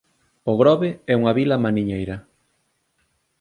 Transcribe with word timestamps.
O 0.51 0.53
Grove 0.61 0.89
é 1.11 1.13
unha 1.21 1.35
vila 1.39 1.61
mariñeira. 1.65 2.17